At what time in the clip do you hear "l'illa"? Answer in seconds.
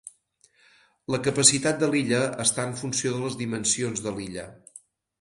1.93-2.23, 4.21-4.53